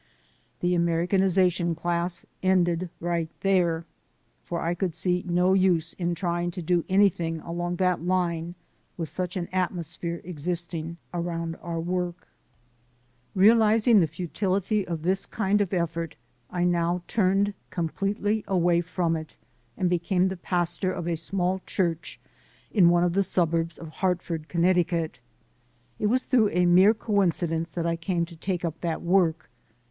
The 0.61 0.73
Americanization 0.73 1.75
class 1.75 2.25
ended 2.41 2.89
right 2.99 3.29
there, 3.41 3.85
for 4.43 4.59
I 4.59 4.73
could 4.73 4.95
see 4.95 5.23
no 5.27 5.53
use 5.53 5.93
in 5.93 6.15
trying 6.15 6.49
to 6.57 6.61
do 6.63 6.83
anything 6.89 7.39
along 7.41 7.75
that 7.75 8.03
line 8.03 8.55
with 8.97 9.09
such 9.09 9.37
an 9.37 9.47
atmosphere 9.53 10.19
existing 10.23 10.97
around 11.13 11.55
our 11.61 11.79
work. 11.79 12.27
STUMBLING 13.35 13.57
BLOCKS 13.59 13.83
211 13.83 13.95
Realizing 13.99 13.99
the 13.99 14.07
futility 14.11 14.87
of 14.87 15.03
this 15.03 15.27
kind 15.27 15.61
of 15.61 15.71
effort, 15.71 16.15
I 16.49 16.63
now 16.63 17.03
turned 17.07 17.53
completely 17.69 18.43
away 18.47 18.81
from 18.81 19.15
it 19.15 19.37
and 19.77 19.87
became 19.87 20.29
the 20.29 20.35
pastor 20.35 20.91
of 20.91 21.07
a 21.07 21.15
small 21.15 21.61
church 21.67 22.19
in 22.71 22.89
one 22.89 23.03
of 23.03 23.13
the 23.13 23.21
suburbs 23.21 23.77
of 23.77 23.89
Hartford, 23.89 24.49
Connecticut. 24.49 25.19
It 25.99 26.07
was 26.07 26.23
through 26.25 26.49
a 26.49 26.65
mere 26.65 26.95
coincidence 26.95 27.73
that 27.75 27.85
I 27.85 27.95
came 27.97 28.25
to 28.25 28.35
take 28.35 28.65
up 28.65 28.81
that 28.81 29.03
work. 29.03 29.47